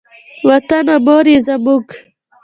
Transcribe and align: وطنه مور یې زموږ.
وطنه 0.49 0.95
مور 1.05 1.25
یې 1.33 1.39
زموږ. 1.47 1.85